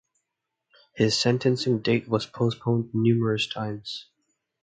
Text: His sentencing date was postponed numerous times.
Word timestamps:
His 0.95 1.15
sentencing 1.15 1.83
date 1.83 2.07
was 2.09 2.25
postponed 2.25 2.89
numerous 2.91 3.45
times. 3.45 4.07